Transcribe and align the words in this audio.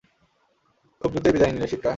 খুব 1.01 1.11
দ্রুতই 1.13 1.31
বিদায় 1.33 1.51
নিলে, 1.53 1.67
সিটকা। 1.71 1.89